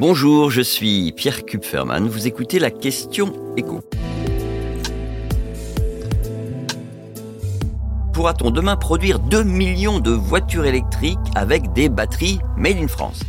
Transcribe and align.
Bonjour, 0.00 0.50
je 0.50 0.62
suis 0.62 1.12
Pierre 1.12 1.44
Kupferman. 1.44 2.08
Vous 2.08 2.26
écoutez 2.26 2.58
la 2.58 2.70
question 2.70 3.34
écho. 3.58 3.82
Pourra-t-on 8.14 8.50
demain 8.50 8.76
produire 8.76 9.18
2 9.18 9.42
millions 9.42 10.00
de 10.00 10.10
voitures 10.10 10.64
électriques 10.64 11.18
avec 11.34 11.74
des 11.74 11.90
batteries 11.90 12.38
made 12.56 12.78
in 12.78 12.88
France? 12.88 13.20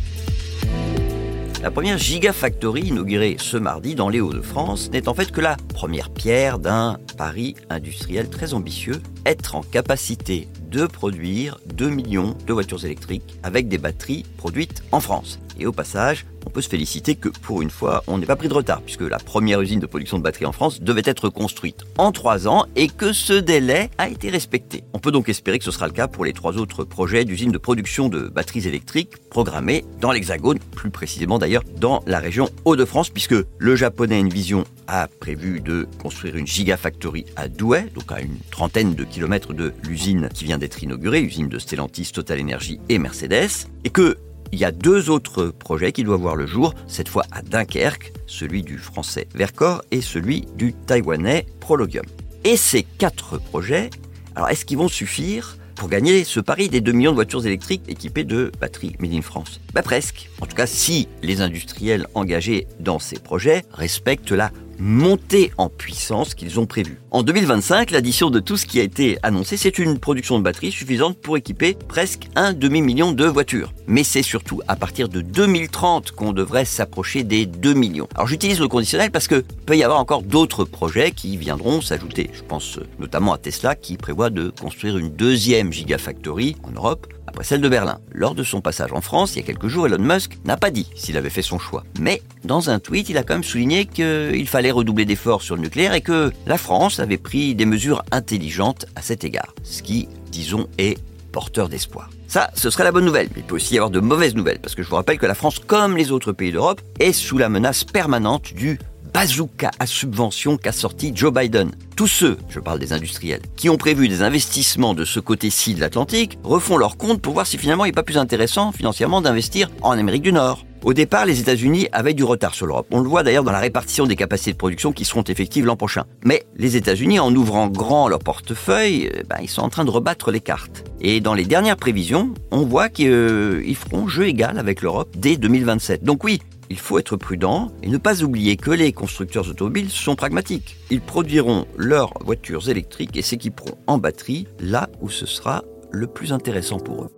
La 1.62 1.70
première 1.70 1.98
Gigafactory 1.98 2.80
inaugurée 2.80 3.36
ce 3.38 3.58
mardi 3.58 3.94
dans 3.94 4.08
les 4.08 4.22
Hauts-de-France 4.22 4.90
n'est 4.92 5.08
en 5.08 5.14
fait 5.14 5.30
que 5.30 5.42
la 5.42 5.58
première 5.74 6.08
pierre 6.08 6.58
d'un 6.58 6.96
pari 7.18 7.54
industriel 7.68 8.30
très 8.30 8.54
ambitieux, 8.54 9.02
être 9.26 9.56
en 9.56 9.60
capacité 9.60 10.48
de 10.70 10.86
produire 10.86 11.58
2 11.74 11.90
millions 11.90 12.34
de 12.46 12.52
voitures 12.54 12.82
électriques 12.86 13.38
avec 13.42 13.68
des 13.68 13.76
batteries 13.76 14.24
produites 14.38 14.82
en 14.90 15.00
France. 15.00 15.38
Et 15.60 15.66
au 15.66 15.72
passage, 15.72 16.24
on 16.46 16.50
peut 16.50 16.60
se 16.60 16.68
féliciter 16.68 17.14
que 17.14 17.28
pour 17.28 17.62
une 17.62 17.70
fois, 17.70 18.02
on 18.06 18.18
n'ait 18.18 18.26
pas 18.26 18.36
pris 18.36 18.48
de 18.48 18.54
retard, 18.54 18.82
puisque 18.82 19.02
la 19.02 19.18
première 19.18 19.60
usine 19.60 19.80
de 19.80 19.86
production 19.86 20.18
de 20.18 20.22
batteries 20.22 20.46
en 20.46 20.52
France 20.52 20.80
devait 20.80 21.02
être 21.04 21.28
construite 21.28 21.84
en 21.98 22.12
trois 22.12 22.48
ans 22.48 22.66
et 22.76 22.88
que 22.88 23.12
ce 23.12 23.32
délai 23.32 23.90
a 23.98 24.08
été 24.08 24.30
respecté. 24.30 24.84
On 24.92 24.98
peut 24.98 25.12
donc 25.12 25.28
espérer 25.28 25.58
que 25.58 25.64
ce 25.64 25.70
sera 25.70 25.86
le 25.86 25.92
cas 25.92 26.08
pour 26.08 26.24
les 26.24 26.32
trois 26.32 26.56
autres 26.58 26.84
projets 26.84 27.24
d'usines 27.24 27.52
de 27.52 27.58
production 27.58 28.08
de 28.08 28.28
batteries 28.28 28.66
électriques 28.68 29.16
programmés 29.30 29.84
dans 30.00 30.12
l'Hexagone, 30.12 30.58
plus 30.58 30.90
précisément 30.90 31.38
d'ailleurs 31.38 31.62
dans 31.78 32.02
la 32.06 32.18
région 32.18 32.48
Hauts-de-France, 32.64 33.10
puisque 33.10 33.34
le 33.58 33.76
japonais 33.76 34.20
Envision 34.20 34.64
a 34.86 35.08
prévu 35.08 35.60
de 35.60 35.88
construire 36.00 36.36
une 36.36 36.46
gigafactory 36.46 37.24
à 37.36 37.48
Douai, 37.48 37.86
donc 37.94 38.10
à 38.12 38.20
une 38.20 38.38
trentaine 38.50 38.94
de 38.94 39.04
kilomètres 39.04 39.54
de 39.54 39.72
l'usine 39.84 40.28
qui 40.34 40.44
vient 40.44 40.58
d'être 40.58 40.82
inaugurée, 40.82 41.20
usine 41.20 41.48
de 41.48 41.58
Stellantis, 41.58 42.10
Total 42.12 42.40
Energy 42.40 42.80
et 42.88 42.98
Mercedes, 42.98 43.68
et 43.84 43.90
que 43.90 44.16
il 44.52 44.58
y 44.58 44.64
a 44.64 44.70
deux 44.70 45.10
autres 45.10 45.46
projets 45.46 45.92
qui 45.92 46.04
doivent 46.04 46.20
voir 46.20 46.36
le 46.36 46.46
jour, 46.46 46.74
cette 46.86 47.08
fois 47.08 47.24
à 47.32 47.42
Dunkerque, 47.42 48.12
celui 48.26 48.62
du 48.62 48.78
français 48.78 49.26
Vercor 49.34 49.82
et 49.90 50.02
celui 50.02 50.42
du 50.56 50.74
taïwanais 50.74 51.46
Prologium. 51.60 52.04
Et 52.44 52.56
ces 52.56 52.82
quatre 52.82 53.38
projets, 53.38 53.90
alors 54.36 54.50
est-ce 54.50 54.64
qu'ils 54.64 54.78
vont 54.78 54.88
suffire 54.88 55.56
pour 55.74 55.88
gagner 55.88 56.22
ce 56.24 56.38
pari 56.38 56.68
des 56.68 56.80
2 56.80 56.92
millions 56.92 57.10
de 57.12 57.16
voitures 57.16 57.46
électriques 57.46 57.82
équipées 57.88 58.24
de 58.24 58.52
batteries 58.60 58.94
Made 59.00 59.14
in 59.14 59.22
France? 59.22 59.60
Bah 59.72 59.82
presque. 59.82 60.28
En 60.40 60.46
tout 60.46 60.54
cas, 60.54 60.66
si 60.66 61.08
les 61.22 61.40
industriels 61.40 62.06
engagés 62.14 62.66
dans 62.78 62.98
ces 62.98 63.18
projets 63.18 63.64
respectent 63.72 64.32
la 64.32 64.52
montée 64.82 65.52
en 65.58 65.68
puissance 65.68 66.34
qu'ils 66.34 66.58
ont 66.58 66.66
prévue. 66.66 66.98
En 67.12 67.22
2025, 67.22 67.92
l'addition 67.92 68.30
de 68.30 68.40
tout 68.40 68.56
ce 68.56 68.66
qui 68.66 68.80
a 68.80 68.82
été 68.82 69.16
annoncé, 69.22 69.56
c'est 69.56 69.78
une 69.78 69.98
production 69.98 70.38
de 70.38 70.42
batteries 70.42 70.72
suffisante 70.72 71.18
pour 71.18 71.36
équiper 71.36 71.76
presque 71.86 72.28
un 72.34 72.52
demi-million 72.52 73.12
de 73.12 73.24
voitures. 73.24 73.72
Mais 73.86 74.02
c'est 74.02 74.22
surtout 74.22 74.60
à 74.66 74.74
partir 74.74 75.08
de 75.08 75.20
2030 75.20 76.10
qu'on 76.10 76.32
devrait 76.32 76.64
s'approcher 76.64 77.22
des 77.22 77.46
2 77.46 77.74
millions. 77.74 78.08
Alors 78.16 78.26
j'utilise 78.26 78.58
le 78.58 78.66
conditionnel 78.66 79.12
parce 79.12 79.28
que 79.28 79.44
peut 79.66 79.76
y 79.76 79.84
avoir 79.84 80.00
encore 80.00 80.22
d'autres 80.22 80.64
projets 80.64 81.12
qui 81.12 81.36
viendront 81.36 81.80
s'ajouter. 81.80 82.30
Je 82.32 82.42
pense 82.42 82.80
notamment 82.98 83.34
à 83.34 83.38
Tesla 83.38 83.76
qui 83.76 83.96
prévoit 83.96 84.30
de 84.30 84.50
construire 84.50 84.98
une 84.98 85.10
deuxième 85.10 85.72
gigafactory 85.72 86.56
en 86.64 86.72
Europe 86.72 87.06
après 87.32 87.44
celle 87.44 87.60
de 87.60 87.68
Berlin. 87.68 87.98
Lors 88.10 88.34
de 88.34 88.42
son 88.42 88.60
passage 88.60 88.92
en 88.92 89.00
France, 89.00 89.34
il 89.34 89.38
y 89.38 89.42
a 89.42 89.46
quelques 89.46 89.68
jours, 89.68 89.86
Elon 89.86 89.98
Musk 89.98 90.38
n'a 90.44 90.56
pas 90.56 90.70
dit 90.70 90.90
s'il 90.94 91.16
avait 91.16 91.30
fait 91.30 91.42
son 91.42 91.58
choix. 91.58 91.84
Mais 91.98 92.20
dans 92.44 92.68
un 92.68 92.78
tweet, 92.78 93.08
il 93.08 93.16
a 93.16 93.22
quand 93.22 93.34
même 93.34 93.44
souligné 93.44 93.86
qu'il 93.86 94.46
fallait 94.48 94.71
redoubler 94.72 95.04
d'efforts 95.04 95.42
sur 95.42 95.56
le 95.56 95.62
nucléaire 95.62 95.94
et 95.94 96.00
que 96.00 96.32
la 96.46 96.58
France 96.58 97.00
avait 97.00 97.18
pris 97.18 97.54
des 97.54 97.66
mesures 97.66 98.02
intelligentes 98.10 98.86
à 98.96 99.02
cet 99.02 99.24
égard. 99.24 99.54
Ce 99.62 99.82
qui, 99.82 100.08
disons, 100.30 100.66
est 100.78 100.98
porteur 101.32 101.68
d'espoir. 101.68 102.10
Ça, 102.28 102.50
ce 102.54 102.70
serait 102.70 102.84
la 102.84 102.92
bonne 102.92 103.04
nouvelle, 103.04 103.28
mais 103.34 103.40
il 103.40 103.44
peut 103.44 103.56
aussi 103.56 103.74
y 103.74 103.78
avoir 103.78 103.90
de 103.90 104.00
mauvaises 104.00 104.34
nouvelles, 104.34 104.58
parce 104.58 104.74
que 104.74 104.82
je 104.82 104.88
vous 104.88 104.96
rappelle 104.96 105.18
que 105.18 105.26
la 105.26 105.34
France, 105.34 105.58
comme 105.58 105.96
les 105.96 106.12
autres 106.12 106.32
pays 106.32 106.52
d'Europe, 106.52 106.80
est 107.00 107.12
sous 107.12 107.38
la 107.38 107.48
menace 107.48 107.84
permanente 107.84 108.54
du 108.54 108.78
bazooka 109.12 109.70
à 109.78 109.86
subvention 109.86 110.56
qu'a 110.56 110.72
sorti 110.72 111.12
Joe 111.14 111.32
Biden. 111.32 111.70
Tous 111.96 112.06
ceux, 112.06 112.38
je 112.48 112.60
parle 112.60 112.78
des 112.78 112.92
industriels, 112.92 113.42
qui 113.56 113.68
ont 113.68 113.76
prévu 113.76 114.08
des 114.08 114.22
investissements 114.22 114.94
de 114.94 115.04
ce 115.04 115.20
côté-ci 115.20 115.74
de 115.74 115.80
l'Atlantique, 115.80 116.38
refont 116.42 116.76
leur 116.76 116.96
compte 116.96 117.20
pour 117.20 117.34
voir 117.34 117.46
si 117.46 117.58
finalement 117.58 117.84
il 117.84 117.88
n'est 117.88 117.92
pas 117.92 118.02
plus 118.02 118.18
intéressant 118.18 118.72
financièrement 118.72 119.20
d'investir 119.20 119.68
en 119.82 119.92
Amérique 119.92 120.22
du 120.22 120.32
Nord. 120.32 120.64
Au 120.84 120.94
départ, 120.94 121.26
les 121.26 121.38
États-Unis 121.38 121.86
avaient 121.92 122.12
du 122.12 122.24
retard 122.24 122.56
sur 122.56 122.66
l'Europe. 122.66 122.88
On 122.90 123.00
le 123.00 123.08
voit 123.08 123.22
d'ailleurs 123.22 123.44
dans 123.44 123.52
la 123.52 123.60
répartition 123.60 124.04
des 124.04 124.16
capacités 124.16 124.50
de 124.50 124.56
production 124.56 124.90
qui 124.90 125.04
seront 125.04 125.22
effectives 125.22 125.64
l'an 125.64 125.76
prochain. 125.76 126.06
Mais 126.24 126.42
les 126.56 126.76
États-Unis, 126.76 127.20
en 127.20 127.32
ouvrant 127.36 127.68
grand 127.68 128.08
leur 128.08 128.18
portefeuille, 128.18 129.08
euh, 129.14 129.22
ben, 129.28 129.36
ils 129.40 129.48
sont 129.48 129.62
en 129.62 129.68
train 129.68 129.84
de 129.84 129.90
rebattre 129.90 130.32
les 130.32 130.40
cartes. 130.40 130.84
Et 131.00 131.20
dans 131.20 131.34
les 131.34 131.44
dernières 131.44 131.76
prévisions, 131.76 132.34
on 132.50 132.62
voit 132.62 132.88
qu'ils 132.88 133.76
feront 133.76 134.08
jeu 134.08 134.26
égal 134.26 134.58
avec 134.58 134.82
l'Europe 134.82 135.14
dès 135.16 135.36
2027. 135.36 136.02
Donc 136.02 136.24
oui, 136.24 136.42
il 136.68 136.80
faut 136.80 136.98
être 136.98 137.16
prudent 137.16 137.70
et 137.84 137.88
ne 137.88 137.98
pas 137.98 138.24
oublier 138.24 138.56
que 138.56 138.72
les 138.72 138.92
constructeurs 138.92 139.48
automobiles 139.48 139.90
sont 139.90 140.16
pragmatiques. 140.16 140.78
Ils 140.90 141.00
produiront 141.00 141.66
leurs 141.76 142.12
voitures 142.24 142.68
électriques 142.68 143.16
et 143.16 143.22
s'équiperont 143.22 143.78
en 143.86 143.98
batterie 143.98 144.48
là 144.58 144.88
où 145.00 145.08
ce 145.08 145.26
sera 145.26 145.62
le 145.92 146.08
plus 146.08 146.32
intéressant 146.32 146.80
pour 146.80 147.04
eux. 147.04 147.10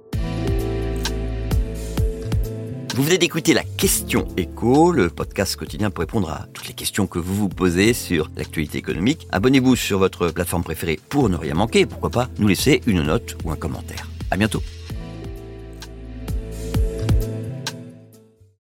Vous 2.95 3.03
venez 3.03 3.19
d'écouter 3.19 3.55
la 3.55 3.65
question 3.65 4.29
écho, 4.37 4.93
le 4.93 5.11
podcast 5.11 5.57
quotidien 5.57 5.91
pour 5.91 6.03
répondre 6.03 6.31
à 6.31 6.47
toutes 6.55 6.69
les 6.69 6.75
questions 6.75 7.09
que 7.09 7.19
vous 7.19 7.35
vous 7.35 7.49
posez 7.49 7.93
sur 7.93 8.31
l'actualité 8.37 8.79
économique. 8.79 9.27
Abonnez-vous 9.33 9.75
sur 9.75 9.99
votre 9.99 10.29
plateforme 10.29 10.63
préférée 10.63 11.01
pour 11.09 11.29
ne 11.29 11.37
rien 11.37 11.55
manquer. 11.55 11.87
Pourquoi 11.87 12.11
pas 12.11 12.29
nous 12.39 12.47
laisser 12.47 12.83
une 12.87 13.03
note 13.03 13.37
ou 13.43 13.51
un 13.51 13.57
commentaire. 13.57 14.09
À 14.31 14.37
bientôt. 14.37 14.63